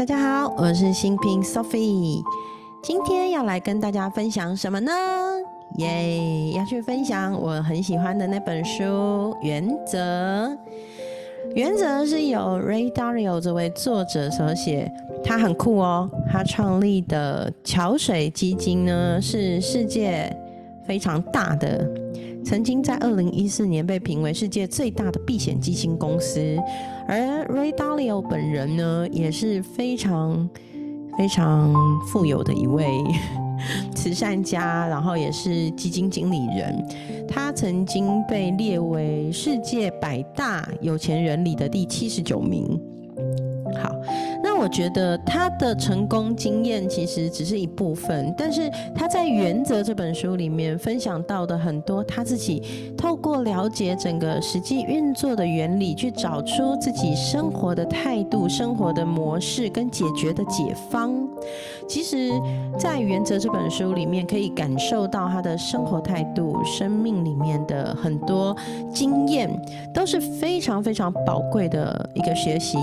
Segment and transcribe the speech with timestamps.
[0.00, 2.24] 大家好，我是新平 Sophie，
[2.82, 4.90] 今天要来跟大家分享什么呢？
[5.76, 8.82] 耶，要去分享我很喜欢的那本书
[9.42, 9.98] 《原则》。
[11.54, 14.90] 原则是由 Ray Dalio 这位作者所写，
[15.22, 16.08] 他很酷哦。
[16.32, 20.34] 他创立的桥水基金呢，是世界
[20.86, 21.86] 非常大的，
[22.44, 26.40] 曾经在二零一四年被评为世界最大的避险基金公司。
[27.06, 30.48] 而 Ray Dalio 本人呢，也是非常
[31.18, 31.72] 非常
[32.06, 32.86] 富有的一位。
[33.94, 36.82] 慈善家，然后也是基金经理人。
[37.28, 42.80] 他曾经被列为世界百大有钱人里的第七十九名。
[43.82, 43.94] 好。
[44.42, 61.14] 那我觉得他的成功经验其实只是一部分，但是他在《原则》这本书里面分享到的很多，他自己透过了解整个实际运作的原理，去找出自己生活的态度、生活的模式跟解决的解方。
[61.88, 62.30] 其实，
[62.78, 68.56] 在《原则》这本书里面，可以感受到他的生活态度、生命里面的很多
[68.92, 69.50] 经验，
[69.92, 72.78] 都是非常非常宝贵的一个学习。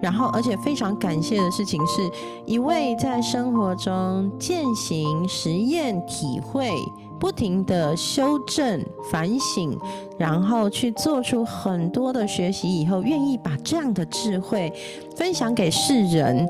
[0.00, 1.16] 然后，而且非常感。
[1.26, 2.08] 谢的事情是
[2.44, 6.70] 一位在生活中践行、实验、体会、
[7.18, 8.80] 不停的修正、
[9.10, 9.76] 反省，
[10.16, 14.72] 然后去做出很多的学习以后，愿意把这样的智慧
[15.16, 16.48] 分享给世人。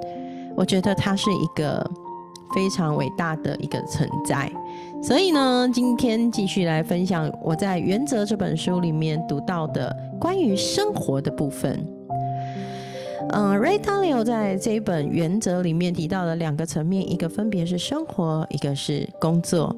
[0.55, 1.83] 我觉得他是一个
[2.55, 4.53] 非常伟大的一个存在。
[5.03, 11.96] 所以呢，今天继续来分享我在《原则》这本书里面读到的关于生活的部分。
[13.31, 19.75] 嗯，Ray Dalio 在这一本《原则》里面提到的两个层面，一个分别是生活，一个是工作。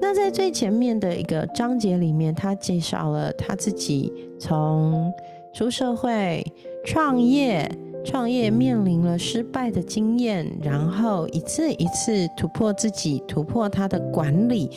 [0.00, 5.12] 那在最前面的一个章节里面，他介绍了他自己从
[5.52, 6.44] 出社会、
[6.84, 7.70] 创业、
[8.04, 14.70] 创业面临了失败的经验，然后一次一次突破自己，突破他的管理，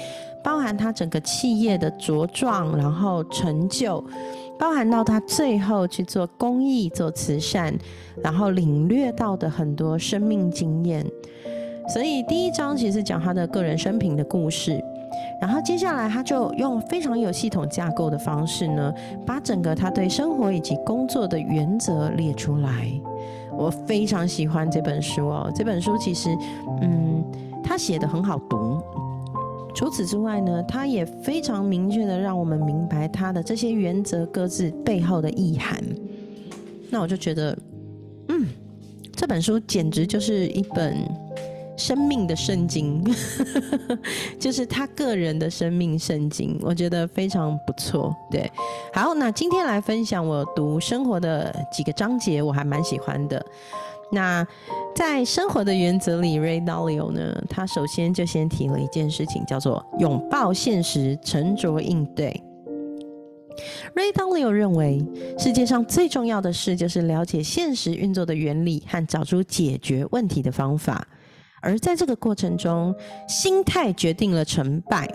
[0.43, 4.03] 包含他整个企业的茁壮，然后成就。
[4.59, 7.73] 包含到他最后去做公益、做慈善，
[8.23, 11.05] 然后领略到的很多生命经验。
[11.89, 14.81] 所以第一章其实讲他的个人生平的故事，
[15.41, 18.93] 然后接下来他就用非常有系统架构的方式呢，
[19.25, 22.89] 把整个他对生活以及工作的原则列出来。
[23.51, 26.29] 我非常喜欢这本书哦，这本书其实，
[26.81, 27.21] 嗯，
[27.61, 28.62] 他写的很好读。
[29.75, 35.83] 除此之外呢，他也非常明确的让我们明白他的这些原则各自背后的意涵。
[36.89, 37.57] 那我就觉得，
[38.29, 38.45] 嗯，
[39.15, 40.95] 这本书简直就是一本
[41.75, 43.03] 生命的圣经，
[44.39, 46.59] 就是他个人的生命圣经。
[46.61, 48.15] 我觉得非常不错。
[48.29, 48.49] 对，
[48.93, 53.43] 好，那今天来分享我读生活的几个章节，我还蛮喜欢的。
[54.13, 54.47] 那
[54.95, 62.29] 在生活的原则里，Ray Dalio 呢，他首先就先提了一件事情，叫做拥抱现实，沉着应对。
[63.95, 65.03] Ray Dalio 认为，
[65.37, 71.07] 世界上最重要的事就是了解现实运作的原理和找出解决问题的方法，
[71.61, 72.93] 而在这个过程中，
[73.27, 75.07] 心态决定了成败。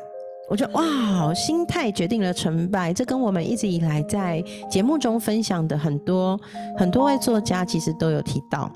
[0.48, 6.41] 我觉得哇，心态决定了成败，这跟我们一直以来在节目中分享的很多
[6.76, 8.70] 很多位作家其实都有提到。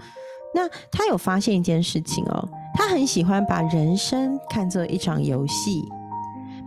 [0.55, 5.83] 那他有发现一件事情哦，他很喜欢把人生看作一场游戏，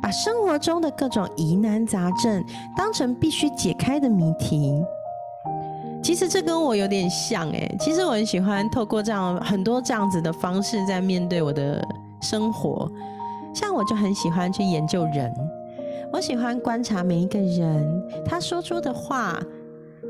[0.01, 2.43] 把生活中的各种疑难杂症
[2.75, 4.73] 当成必须解开的谜题。
[6.03, 11.87] 其实这跟我有点像诶，其实我很喜欢透过这样很多这样子的方式在面对我的
[12.21, 12.91] 生活。
[13.55, 15.33] 像我就很喜欢去研究人，
[16.11, 19.41] 我喜欢观察每一个人，他说出的话，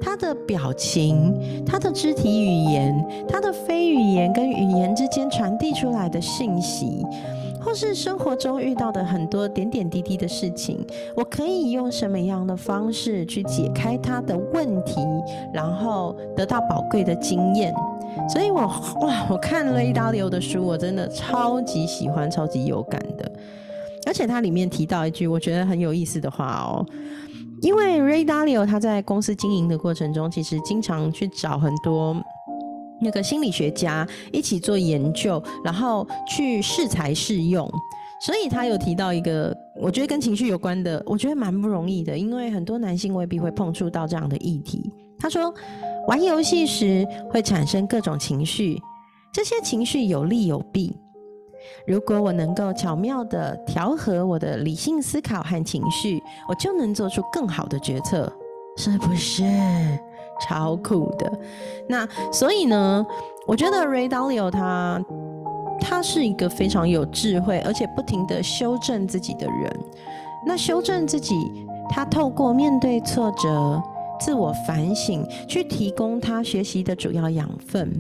[0.01, 7.05] 他的表情，他的肢体语言，他的非语言跟语言之间传递出来的信息，
[7.61, 10.83] 或是生活中遇到的很多点点滴滴的事情，
[11.15, 14.99] 我可以用什么样的方式去解开他的问题，
[15.53, 17.71] 然后得到宝贵的经验。
[18.29, 18.61] 所以，我
[19.01, 23.31] 哇，我看了意大利的书，我真的超级喜欢，超级有感的。
[24.07, 26.85] 而且它里面提到一句我觉得很有意思的话哦，
[27.61, 32.15] 因为 Ray Dalio 他在公司经营的过程中，其实经常去找很多
[33.01, 37.69] 那个心理学家一起做研究，然后去试才试用。
[38.21, 44.91] 所以他有提到一个，我觉得跟情绪有关的，我觉得蛮不容易的，因为很多男性未必会碰触到这样的议题。
[45.19, 45.53] 他说。
[46.07, 48.79] 玩游戏时会产生各种情绪，
[49.33, 50.95] 这些情绪有利有弊。
[51.87, 58.31] 如果我能够巧妙的调和我的理性思考和情绪，我就能做出更好的决策，
[58.77, 59.43] 是不是
[60.39, 61.39] 超酷的？
[61.89, 63.03] 那所以呢，
[63.47, 65.03] 我觉得 Ray Dalio 他
[65.81, 69.79] 他是一个非常有智慧，而且不停的修正自己的人。
[70.45, 71.35] 那修正自己，
[71.89, 73.81] 他透过面对挫折、
[74.19, 77.91] 自我反省，去提供他学习的主要养分。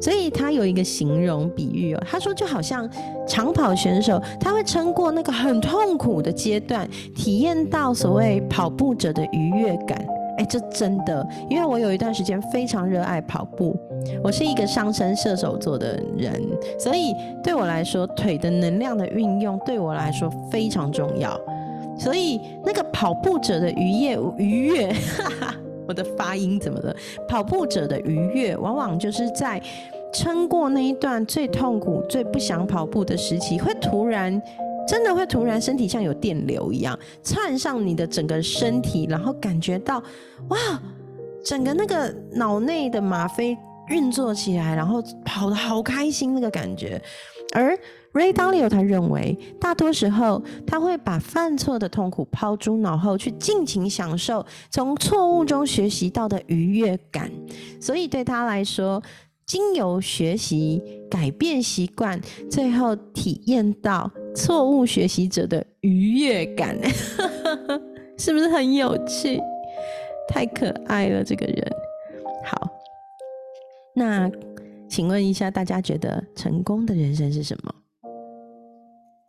[0.00, 2.88] 所以他有一个形容比喻哦，他说就好像
[3.26, 9.98] 长跑选手，他会撑过那个很痛苦的阶段，体验到所谓跑步者的愉悦感。
[10.36, 13.76] 哎，这真的，因为我有一段时间非常热爱跑步，
[14.22, 16.40] 我是一个上升射手座的人，
[16.78, 17.12] 所以
[17.42, 21.36] 对我来说，腿的能量的运用对我来说非常重要。
[21.98, 24.94] 所以那个跑步者的愉悦愉悦。
[25.88, 26.94] 我的发音怎么了？
[27.26, 29.58] 跑步者的愉悦，往往就是在
[30.12, 34.38] 撑过那一段最痛苦、最不想跑步的时期，会突然，
[34.86, 39.96] 真的会突然，身体像有电流一样窜上你的整个身体，然后感觉到
[40.50, 40.58] 哇，
[41.42, 43.56] 整个那个脑内的吗啡
[43.88, 47.00] 运作起来，然后跑得好开心那个感觉，
[47.54, 47.78] 而。
[48.14, 57.30] Ray Dalio 他认为，大多时候他会把犯错的痛苦抛诸脑后，去尽情享受从错误中学习到的愉悦感。
[57.78, 59.00] 所以对他来说，
[59.46, 62.18] 经由学习改变习惯，
[62.50, 66.76] 最后体验到错误学习者的愉悦感，
[68.18, 69.38] 是不是很有趣？
[70.28, 71.72] 太可爱了，这个人。
[72.44, 72.68] 好，
[73.94, 74.28] 那
[74.88, 77.74] 请问一下，大家觉得成功的人生是什么？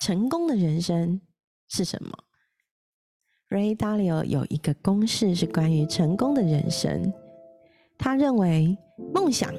[0.01, 1.19] 成功的人生
[1.67, 2.09] 是什么
[3.49, 7.13] ？Ray Dalio 有一个公式是关于成功的人生。
[7.97, 8.77] 他认为，
[9.13, 9.53] 梦想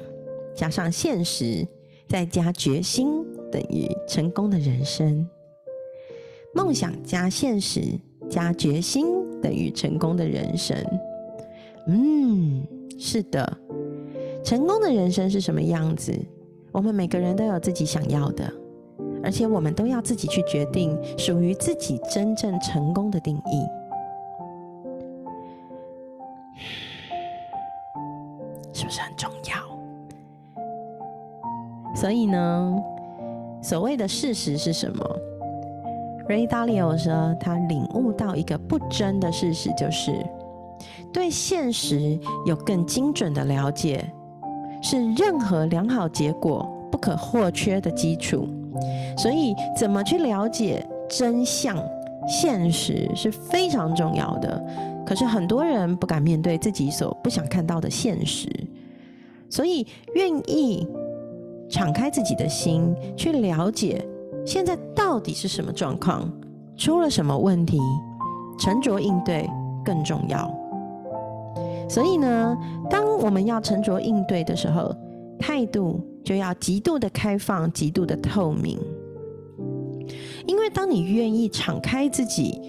[0.55, 1.67] 加上现实
[2.09, 5.29] 再加决心等于成功的人生。
[6.55, 7.81] 梦想加现实
[8.29, 9.05] 加决心
[9.39, 10.75] 等于成功的人生。
[11.87, 13.60] 嗯，是的。
[14.43, 16.13] 成功的人生是什么样子？
[16.71, 18.51] 我们每个人都有自己想要的。
[19.23, 23.67] 而且我们都要自己去决定属于自己真正成功的定义，
[28.73, 29.61] 是不是很重要？
[31.95, 32.75] 所以呢，
[33.61, 35.05] 所谓的事实是什么
[36.27, 40.11] ？Ray Dalio 说，他领悟到一个不争的事实，就是
[41.13, 44.03] 对现实有更精准的了解，
[44.81, 48.47] 是任何良好结果不可或缺的基础。
[49.17, 51.77] 所以，怎么去了解真相、
[52.27, 54.63] 现实是非常重要的。
[55.05, 58.49] 可是，很多人不敢面对自己所不想看到的现实，
[59.49, 59.85] 所以
[60.15, 60.87] 愿意
[61.69, 64.03] 敞开自己的心，去了解
[64.45, 66.31] 现在到底是什么状况，
[66.77, 67.79] 出了什么问题，
[68.57, 69.49] 沉着应对
[69.83, 70.49] 更重要。
[71.91, 72.57] 所以呢，
[72.89, 74.95] 当我们要沉着应对的时候，
[75.37, 78.79] 态度就要极度的开放，极度的透明。
[80.47, 82.61] 因为当你愿意敞开自己，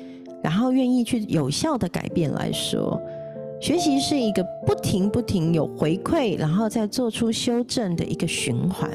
[0.42, 3.00] 然后愿意去有效的改变来说，
[3.60, 8.90] 学习是一个不停不停有回馈，然后再做出修正的一个循环。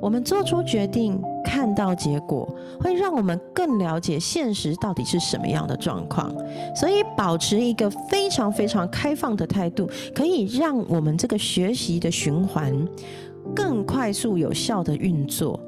[0.00, 2.48] 我们做出决定，看到结果，
[2.80, 6.32] 会让我们更了解现实到底是什么样的状况。
[6.74, 12.72] 所以，保持一个非常非常开放的态度，可以让我们这个学习的循环
[13.54, 15.58] 更快速有效的运作。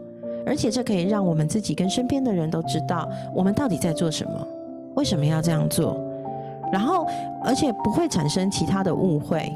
[0.47, 4.47] 而且这可以让我们自己跟身边的人都知道我们到底在做什么，
[4.95, 6.01] 为什么要这样做，
[6.73, 7.07] 然后
[7.45, 9.55] 而且不会产生其他的误会。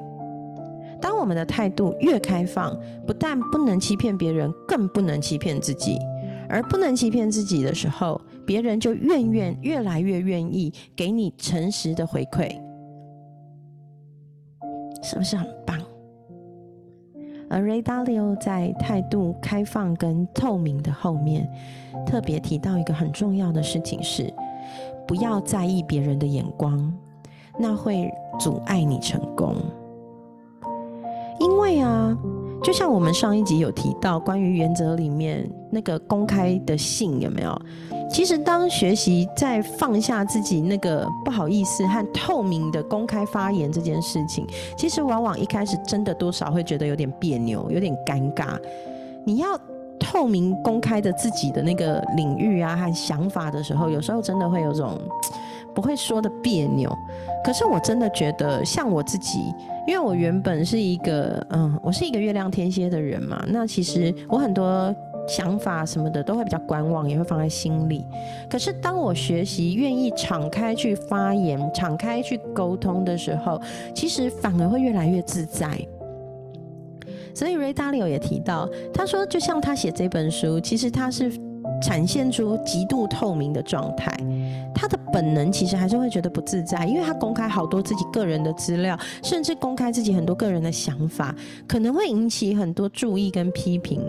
[1.04, 2.74] 当我们的态度越开放，
[3.06, 5.98] 不但不能欺骗别人，更不能欺骗自己。
[6.48, 12.58] 而不能欺骗自己的时候，别人就愿愿越来越愿意给你诚实的回馈，
[15.02, 15.78] 是不是很棒？
[17.50, 21.46] 而 Ray Dalio 在态度开放跟透明的后面，
[22.06, 24.32] 特别提到一个很重要的事情是，
[25.06, 26.90] 不要在意别人的眼光，
[27.58, 29.54] 那会阻碍你成功。
[31.38, 32.16] 因为啊。
[32.62, 37.60] 就像我们上一集有提到，关于原则里面那个公开的信有没有？
[38.10, 44.46] 其实当学习在放下自己那个不好意思和透明的公开发言这件事情，
[44.78, 48.58] 其实往往一开始真的多少会觉得有点别扭，有点尴尬。
[49.26, 49.48] 你要
[50.00, 54.98] 透明公开的自己的那个领域啊和想法的时候，有时候真的会有种
[55.74, 56.90] 不会说的别扭。
[57.44, 59.52] 可是我真的觉得，像我自己。
[59.86, 64.94] 因为我原本是一个，嗯，我是一个月亮天蝎的人嘛，那其实我很多
[65.28, 68.04] 想法什么的都会比较观望，也会放在心里。
[68.48, 73.60] 可是当我学习愿意敞开去发言、敞开去沟通的时候，
[73.94, 75.78] 其实反而会越来越自在。
[77.34, 81.32] 所以 Ray Dalio 也提到，他说，就像他写这本书，其实他是
[81.84, 84.16] 展现出极度透明的状态。
[84.74, 91.34] 他的本能其实还是会觉得不自在，因为他公开好多自己个人的资料，甚至公开自己很多个人的想法，
[91.68, 94.00] 可能会引起很多注意跟批评。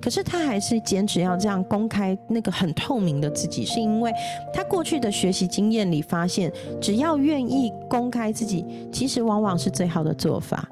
[0.00, 4.12] 可是他还是坚持要这样公开那个很透明的自己，是因为
[4.52, 10.68] 他过去的学习经验里发现，只要愿意公开自己，其实往往是最好的做法。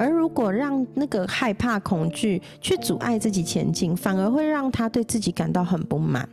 [0.00, 6.26] 而如果让那个害怕、恐惧去阻碍自己前进，反而会让他对自己感到很不满。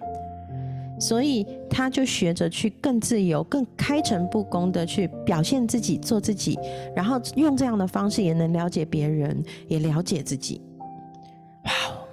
[1.02, 6.58] 所以他就学着去更自由、更开诚布公的去表现自己、做自己，
[6.96, 10.62] 然后用这样的方式也能了解别人，也了解自己。
[11.66, 12.08] 哇哦！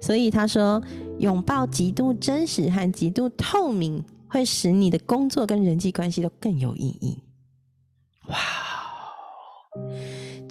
[0.00, 0.82] 所以他说，
[1.18, 7.22] 拥抱极度真实和极度透明，会使你的工作跟人际关系都更有意义。
[8.28, 8.36] 哇！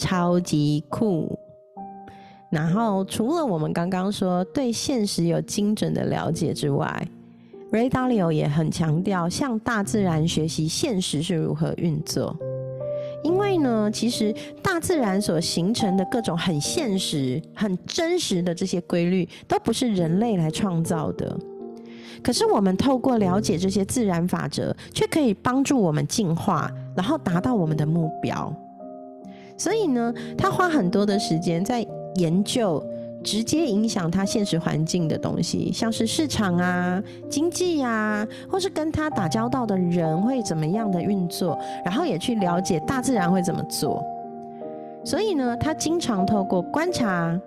[0.06, 1.36] 超级酷！
[2.52, 7.08] 然后除了我们刚刚说对现实有精准的了解之外
[7.72, 12.38] ，Ray Dalio 也很强调向大自然学习现实是如何运作。
[13.24, 14.32] 因为呢，其实
[14.62, 21.36] 大自然所形成的各种很现实、很真实的这些规律，都不是人类来创造的。
[22.22, 28.56] 可是我们透过了解这些自然法则，却可以帮助我们进化，然后达到我们的目标。
[29.58, 31.86] 所以呢，他花很多的时间在
[32.16, 32.84] 研究
[33.24, 44.04] 直接影响他现实环境的东西，像是市场啊、经济呀，或是跟他打交道的人会怎么样的运作，然后也去了解大自然会怎么做。
[45.04, 47.40] 所以呢，他经常透过观察、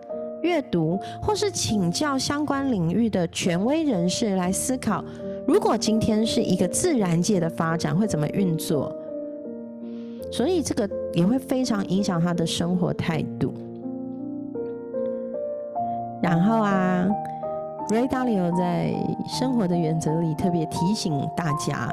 [0.42, 5.04] 阅读，或是请教相关领域的权威人士来思考，
[5.46, 8.94] 如果今天是一个自然界的发展会怎么运作。
[10.30, 13.52] 所以这个也会非常影响他的生活态度。
[16.22, 17.06] 然后啊
[17.90, 18.92] ，Ray Dalio 在
[19.38, 21.92] 《生活的原则》里特别提醒大家，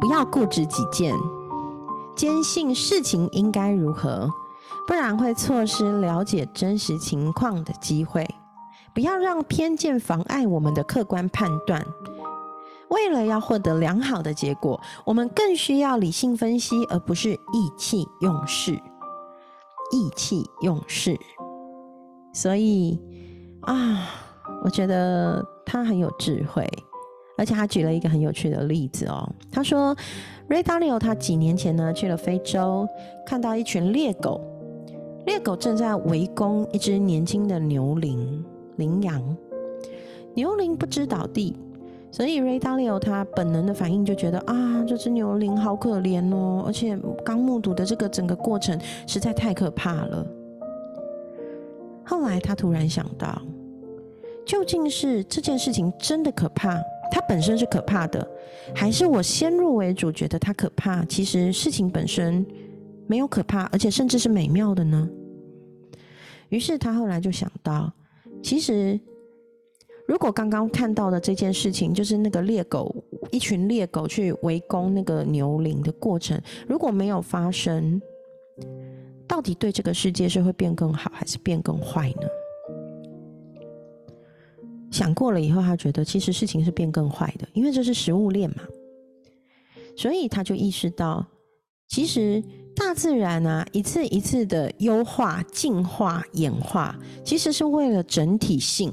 [0.00, 1.14] 不要固执己见，
[2.14, 4.28] 坚信事情应该如何，
[4.86, 8.26] 不然会错失了解真实情况的机会。
[8.94, 11.84] 不要让偏见妨碍我们的客观判断。
[12.90, 18.78] 为了要获得良好的结果，我们更需要理性分析，而不是意气用事。
[19.92, 21.16] 意气用事，
[22.32, 23.00] 所以
[23.60, 24.08] 啊，
[24.64, 26.68] 我觉得他很有智慧，
[27.38, 29.32] 而且他举了一个很有趣的例子哦。
[29.48, 29.94] 他说
[30.48, 32.84] ，Ray Dalio 他几年前呢去了非洲，
[33.24, 34.40] 看到一群猎狗，
[35.24, 38.44] 猎狗正在围攻一只年轻的牛羚
[38.78, 39.36] 羚羊，
[40.34, 41.56] 牛羚不知倒地。
[42.16, 50.26] 所以 Ray Dalio 他本能的反应就觉得啊，这只牛羚好可怜哦，而且刚目睹的这个整个过程实在太可怕了。
[52.02, 53.38] 后来他突然想到，
[54.46, 56.80] 究竟是这件事情真的可怕，
[57.12, 58.26] 它本身是可怕的，
[58.74, 61.04] 还是我先入为主觉得它可怕？
[61.04, 62.46] 其实事情本身
[63.06, 65.06] 没有可怕，而且甚至是美妙的呢？
[66.48, 67.92] 于是他后来就想到，
[68.42, 68.98] 其实。
[70.06, 72.94] 如果刚刚看到的这件事情，就是那个猎狗
[73.30, 78.00] 一群猎狗去围攻那个牛羚的过程，如果没有发生，
[79.26, 82.28] 到底对这个世界是会变更好，还是变更坏呢？
[84.92, 88.62] 想过了以后，他觉得其实事情是变更坏的，因为这是食物链嘛。
[89.96, 91.26] 所以他就意识到，
[91.88, 92.42] 其实
[92.74, 98.92] 大自然啊，一次一次的优化、进化、演化，其实是为了整体性。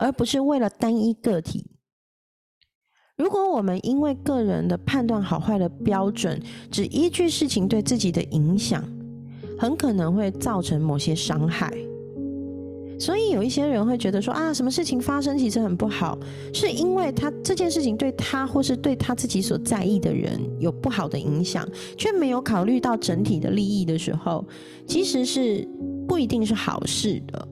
[0.00, 1.66] 而不是为了单一个体。
[3.16, 6.40] 如果我们因为个人的判断好坏的标准，
[6.70, 8.82] 只依据事情对自己的影响，
[9.58, 11.70] 很可能会造成某些伤害。
[12.98, 16.18] 所以有一些人会觉得说啊，什么事情发生其实很不好，
[16.52, 21.66] 是因为他这件事情对他或是对他自己所在意的人有不好的影响，
[21.98, 24.46] 却没有考虑到整体的利益的时候，
[24.86, 25.66] 其实是
[26.08, 27.48] 不一定是好事的。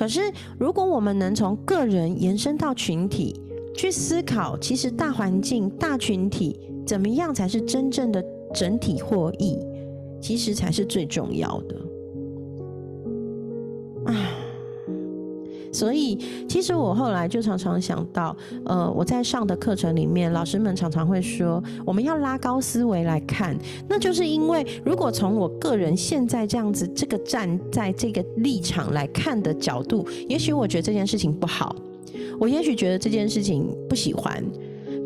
[0.00, 3.38] 可是，如果我们能从个人延伸到群体
[3.76, 9.58] 去思考，其实大环境、大群体怎么样才是真正的整体获益，
[10.18, 11.76] 其实才是最重要的。
[15.72, 23.56] 所以，其实我后来就常常想到，呃，我在上的课程里面，老师们常常会说，我们要拉高思维来看，
[23.88, 31.74] 那就是因为，如果从我个人现在这样子，这个站在这个立场来看的角度，也许我觉得这件事情不好，
[32.38, 34.44] 我也许觉得这件事情不喜欢，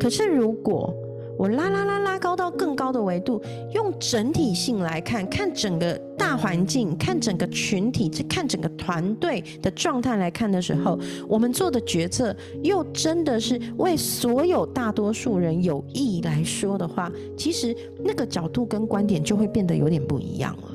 [0.01, 0.95] 可是如果
[1.37, 3.43] 我拉拉拉拉高到更高的维度，
[3.75, 6.01] 用整体性来看看整个
[6.37, 10.99] 环境、看整个群体、看整个团队的状态来看的时候，
[11.29, 20.75] 我们做的决策又真的是为所有大多数人有益来说的话，其实那个角度跟观点就会变得有点不一样了。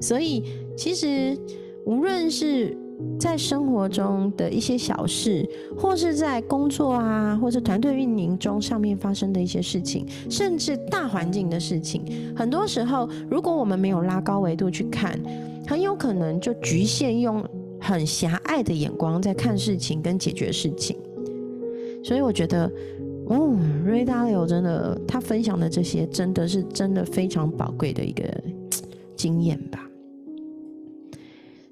[0.00, 0.44] 所以，
[0.76, 1.36] 其实
[1.84, 2.76] 无论是
[3.18, 12.02] 在生活中的一些小事，或是在工作啊，或是团队运营中上面发生的一些事情，甚至大环境的事情，
[12.34, 15.20] 很多时候，如果我们没有拉高维度去看，
[15.66, 17.44] 很有可能就局限用
[17.80, 20.96] 很狭隘的眼光在看事情跟解决事情。
[22.04, 22.70] 所以我觉得，
[23.26, 28.22] 哦，Ray Dalio 真的，他分享的这些，真的是真的非常宝贵的一个
[29.16, 29.86] 经验吧。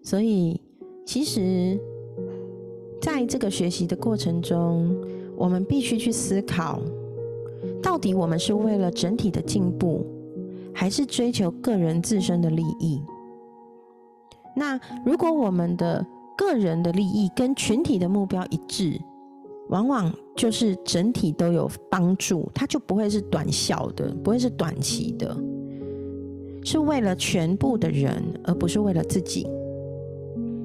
[0.03, 0.61] 所以。
[1.05, 1.79] 其实，
[3.01, 4.97] 在这个学习的过程中，
[5.37, 6.81] 我们必须去思考，
[7.83, 10.07] 到底我们是为了整体的进步，
[10.73, 13.03] 还是追求个人自身的利益？
[14.57, 16.05] 那如果我们的
[16.39, 18.99] 个人的利益跟群体的目标一致，
[19.69, 25.37] 往往就是整体都有帮助，它就不会是短效的，不会是短期的，
[26.65, 29.47] 是为了全部的人，而不是为了自己。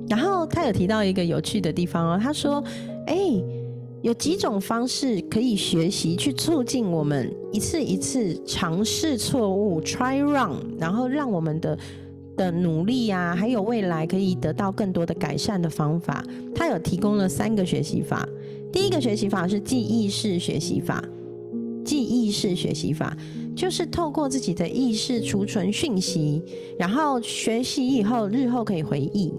[0.10, 2.64] 然后他有提到一个有趣的地方哦，他说
[3.06, 3.16] ：“哎，
[4.02, 11.78] 有几种方式可以学习，去促进我们一次一次尝试错误，try run，然后让我们的
[12.36, 16.24] 的努力呀，还有未来可以得到更多的改善的方法。
[16.56, 18.28] 他有提供了三个学习法。
[18.72, 21.04] 第一个学习法是记忆式学习法，
[21.84, 23.16] 记忆式学习法
[23.56, 26.42] 就是透过自己的意识储存讯息，
[26.80, 29.34] 然后学习以后日后可以回忆。”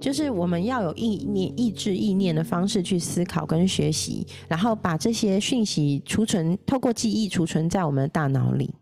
[0.00, 8.74] 就是我们要有意念、意志、意念的方式去思考跟学习，然后把这些讯息储存，透过记忆储存在我们的大脑里。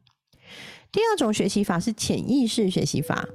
[0.92, 3.28] 第二种学习法是潜意识学习法，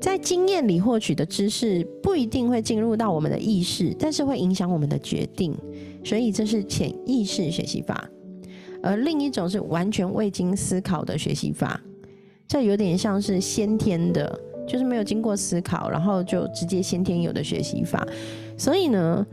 [0.00, 5.56] 在经验里获取的知识不一定会进入到我们的意识，但是会影响我们的决定，
[6.04, 8.08] 所以这是潜意识学习法。
[8.82, 11.80] 而另一种是完全未经思考的学习法，
[12.46, 14.38] 这有点像是先天的。
[14.72, 18.06] 就是没有经过思考，然后就直接先天有的学习法，
[18.56, 19.26] 所以呢，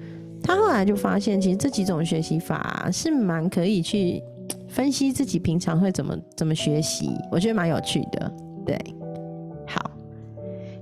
[0.43, 4.21] 他后来就发现，其实这几种学习法是蛮可以去
[4.67, 8.30] 分析自己平常会怎么怎么学习，我觉得蛮有趣的。
[8.65, 8.78] 对，
[9.65, 9.89] 好，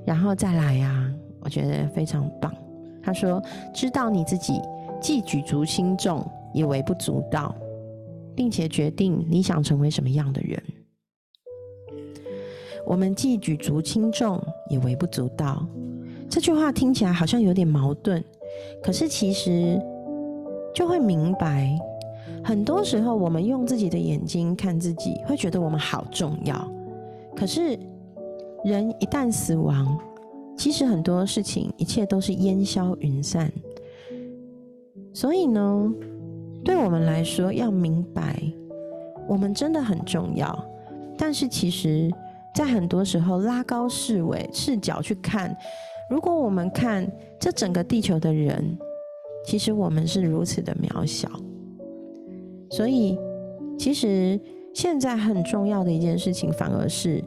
[0.03, 2.51] 然后再来呀，我觉得非常棒。
[3.03, 3.39] 他说，
[3.75, 4.59] 知道你自己
[4.99, 7.53] 既举足轻重，也微不足道，
[8.35, 10.59] 并且决定你想成为什么样的人。
[12.87, 15.61] 我们既举足轻重，也微不足道。
[16.29, 18.23] 这句话听起来好像有点矛盾，
[18.81, 19.77] 可是其实
[20.73, 21.77] 就会明白，
[22.41, 26.71] 很多时候我们用自己的眼睛看自己，会觉得我们好重要。
[27.35, 27.77] 可是
[28.63, 29.99] 人一旦死亡，
[30.57, 33.51] 其实很多事情一切都是烟消云散。
[35.13, 35.93] 所以呢，
[36.63, 38.41] 对我们来说，要明白
[39.27, 40.57] 我们真的很重要，
[41.17, 42.09] 但是其实。
[42.57, 45.55] 在很多时候，拉高视维视角去看，
[46.09, 47.07] 如果我们看
[47.39, 48.75] 这整个地球的人，
[49.45, 51.29] 其实我们是如此的渺小。
[52.71, 53.15] 所以，
[53.77, 54.39] 其实
[54.73, 57.23] 现在很重要的一件事情，反而是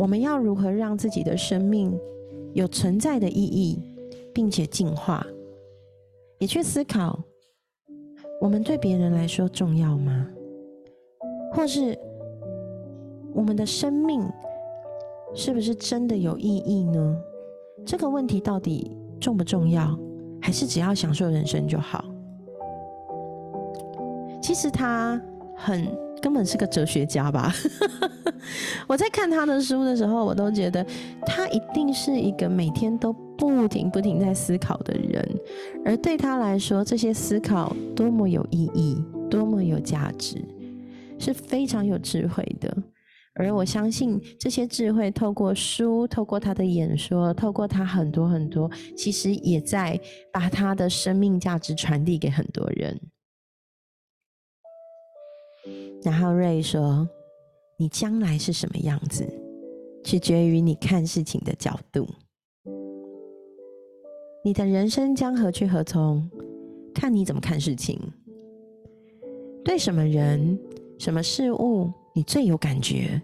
[0.00, 1.96] 我们要如何让自己的生命
[2.52, 3.78] 有存在的意义，
[4.34, 5.24] 并且进化，
[6.40, 7.16] 也去思考，
[8.40, 10.26] 我们对别人来说重要吗？
[11.52, 11.96] 或是
[13.32, 14.28] 我们的生命？
[15.34, 17.16] 是不是真的有意义呢？
[17.84, 19.98] 这个问题到底重不重要？
[20.40, 22.04] 还是只要享受人生就好？
[24.42, 25.20] 其实他
[25.56, 25.86] 很
[26.20, 27.52] 根本是个哲学家吧。
[28.88, 30.84] 我在看他的书的时候，我都觉得
[31.24, 35.26] 他一定是一个每天都不停不停在思考的人。
[35.84, 40.44] 而对他来说，这些思考多么有意义，多么有价值，
[41.18, 42.76] 是非常有智慧的。
[43.34, 49.98] 而我相信这些智慧，透过书，透过他的演说，透过他很多很多，其实也在
[50.30, 53.00] 把他的生命价值传递给很多人。
[56.02, 57.08] 然后瑞说
[57.78, 59.26] ：“你将来是什么样子，
[60.04, 62.06] 取决于你看事情的角度。
[64.44, 66.28] 你的人生将何去何从，
[66.94, 67.98] 看你怎么看事情。
[69.64, 70.58] 对什么人、
[70.98, 73.20] 什么事物。”你最有感觉，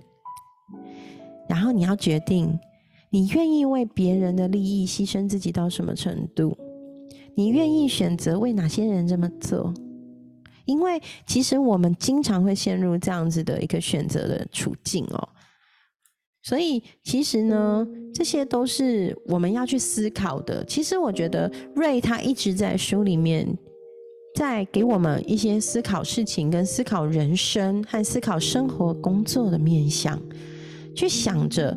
[1.48, 2.58] 然后你要决定，
[3.10, 6.56] 你愿意为别人的利益牺牲自己到什么程度？
[7.34, 9.72] 你愿意选择为哪些人这么做？
[10.64, 15.28] 因为其实我们经常会陷入这样子的一个选择的处境哦。
[16.42, 20.64] 所以其实呢，这些都是我们要去思考的。
[20.64, 23.46] 其实我觉得瑞他一直在书里面，
[24.38, 30.16] 在给我们一些思考事情、跟思考人生和思考生活、工作的面向，
[30.94, 31.76] 去想着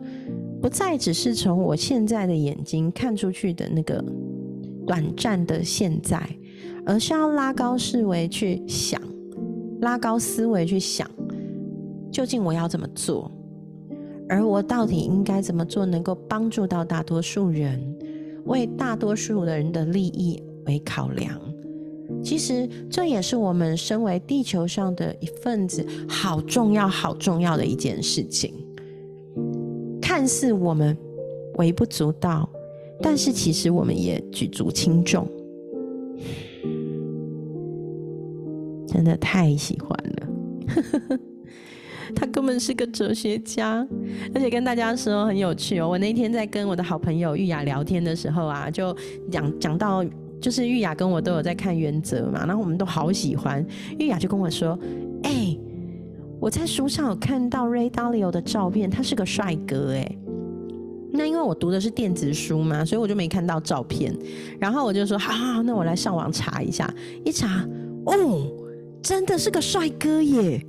[0.62, 4.06] 不再只是从我现在的眼睛看出去的那个
[4.86, 6.22] 短暂的现在，
[6.86, 9.02] 而是要拉高思维去想，
[9.80, 11.10] 拉高思维去想，
[12.12, 13.32] 究竟我要怎么做。
[14.30, 17.82] 而我到底应该怎么做，能够帮助到大多数人，
[18.46, 21.42] 为大多数的人的利益为考量？
[22.24, 28.54] 其实这也是我们身为地球上的一份子，好重要、好重要的一件事情。
[30.02, 30.96] 看似我们
[31.56, 32.50] 微不足道，
[33.02, 35.28] 但是其实我们也举足轻重。
[38.88, 41.20] 真的太喜欢了。
[42.14, 43.88] 他根本是个哲学家，
[44.36, 45.88] 而且跟大家说很有趣哦。
[45.88, 48.94] 我那天在跟我的好朋友玉雅聊天的时候啊，就
[49.32, 50.04] 讲讲到，
[50.42, 53.66] 就是玉雅跟我都有在看《原则》嘛，然后我们都好喜欢。
[54.00, 54.78] 玉雅就跟我说
[55.24, 55.56] ：“哎，
[56.40, 60.18] 我在书上有看到 Ray Dalio 的照片，他是个帅哥哎。”
[61.14, 64.18] 那因为我读的是电子书嘛，所以我就没看到照片。
[64.60, 66.92] 然后我就说：“好好好，那我来上网查一下。”
[67.24, 67.68] 一查，
[68.06, 68.48] 哦，
[69.04, 70.66] 真的是个帅哥耶！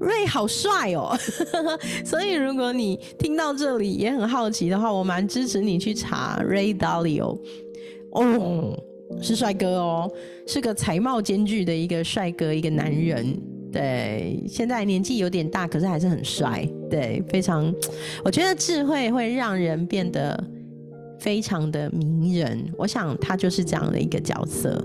[0.00, 1.16] 瑞好帅哦，
[2.04, 7.38] 所以如果你听到这里也很好奇的话，我蛮支持你去查 Ray Dalio。
[8.10, 8.76] 哦，
[9.20, 10.10] 是帅哥哦，
[10.46, 13.36] 是个才貌兼具的一个帅哥，一个男人。
[13.72, 16.64] 对，现在年纪有点大，可是还是很帅。
[16.88, 17.74] 对，非常，
[18.24, 20.44] 我觉得智慧会让人变得
[21.18, 22.64] 非常的迷人。
[22.78, 24.80] 我想他就是这样的一个角色。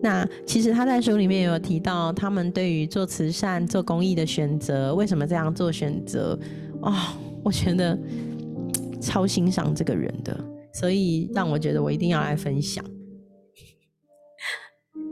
[0.00, 6.38] 那其实他在书里面有提到，他们对于做慈善、做公益的选择，为什么这样做选择？
[6.82, 6.94] 哦，
[7.42, 7.98] 我觉得
[9.00, 10.38] 超欣赏这个人的，
[10.72, 12.84] 所以让我觉得我一定要来分享。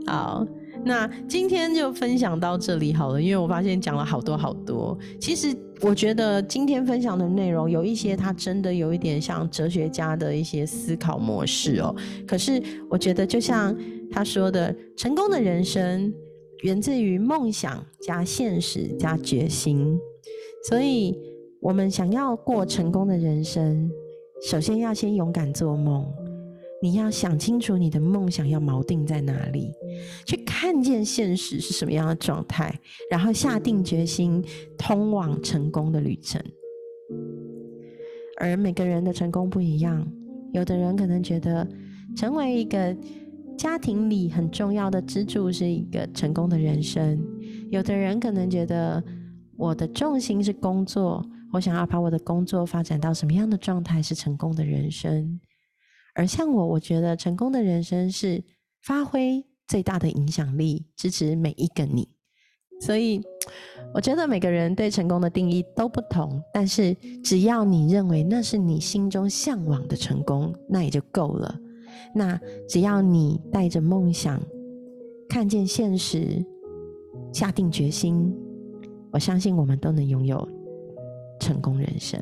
[0.05, 0.45] 好，
[0.83, 4.97] 那今天就分享到这里好了，因为我发现讲了好多好多。
[5.19, 11.95] 其实我觉得今天分享的内容有一些，它真的有一点像哲学家的一些思考模式哦。
[12.27, 13.75] 可是我觉得就像。
[14.15, 16.13] 他说的成功的人生
[16.61, 19.97] 源自于梦想加现实加决心，
[20.69, 21.17] 所以
[21.59, 23.89] 我们想要过成功的人生，
[24.47, 26.05] 首先要先勇敢做梦。
[26.83, 29.71] 你要想清楚你的梦想要锚定在哪里，
[30.25, 32.77] 去看见现实是什么样的状态，
[33.09, 34.43] 然后下定决心
[34.77, 36.43] 通往成功的旅程。
[38.37, 40.05] 而每个人的成功不一样，
[40.51, 41.65] 有的人可能觉得
[42.17, 42.93] 成为一个。
[43.55, 47.23] 家庭里很重要的支柱是一个成功的人生。
[47.69, 49.01] 有的人可能觉得
[49.55, 55.39] 我的重心是工作，我想要把我的工作发展到什么样的状态是成功的人生。
[56.13, 58.43] 而像我，我觉得成功的人生是
[58.81, 62.07] 发挥最大的影响力，支持每一个你。
[62.81, 63.21] 所以，
[63.93, 71.57] 我觉得每个人对成功的定义都不同，但是只要你认为那是你心中向往的成功，那也就够了。
[72.13, 74.41] 那只要你带着梦想，
[75.29, 76.45] 看见现实，
[77.31, 78.35] 下定决心，
[79.11, 80.47] 我相信我们都能拥有
[81.39, 82.19] 成功人生。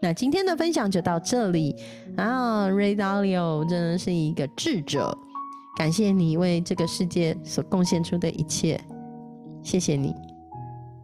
[0.00, 1.74] 那今天的分享就到这里
[2.16, 5.16] 啊，Ray Dalio 真的是一个智者，
[5.76, 8.80] 感谢你为这个世界所贡献出的一切，
[9.62, 10.14] 谢谢你。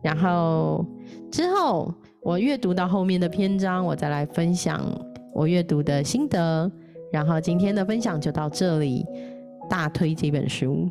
[0.01, 0.87] 然后
[1.31, 4.81] 之后我阅读到后面的篇章，我再来分享
[5.33, 6.71] 我阅读的心得。
[7.13, 9.05] 然后今天的分享就到这里，
[9.69, 10.89] 大推这本书，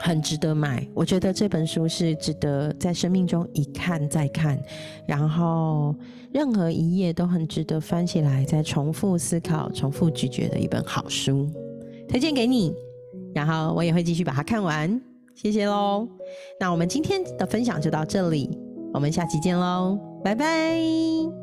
[0.00, 0.86] 很值得买。
[0.94, 4.60] 我觉得这本书是值得在生命中一看再看，
[5.06, 5.94] 然后
[6.32, 11.48] 任何一页都很值得翻起来再重复思考、重复咀嚼的一本好书，
[12.08, 12.74] 推荐给你。
[13.32, 15.00] 然后我也会继续把它看完，
[15.36, 16.08] 谢谢喽。
[16.58, 18.50] 那我们今天的分享就到这里，
[18.92, 21.39] 我们下期见喽，拜拜。